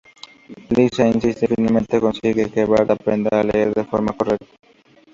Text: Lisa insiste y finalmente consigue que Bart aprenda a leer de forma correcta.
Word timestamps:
Lisa 0.71 1.03
insiste 1.07 1.45
y 1.45 1.53
finalmente 1.53 2.01
consigue 2.01 2.49
que 2.49 2.65
Bart 2.65 2.89
aprenda 2.89 3.39
a 3.39 3.43
leer 3.43 3.71
de 3.71 3.83
forma 3.85 4.13
correcta. 4.17 4.47